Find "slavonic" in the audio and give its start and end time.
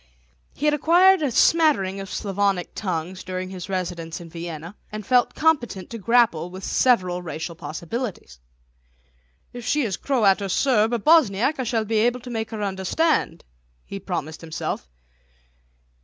2.09-2.73